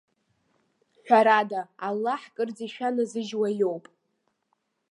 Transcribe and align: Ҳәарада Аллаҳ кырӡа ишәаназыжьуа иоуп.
Ҳәарада 1.05 1.61
Аллаҳ 1.87 2.23
кырӡа 2.35 2.63
ишәаназыжьуа 2.67 3.49
иоуп. 3.59 3.85